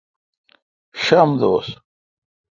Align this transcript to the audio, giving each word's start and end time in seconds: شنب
شنب 1.03 1.65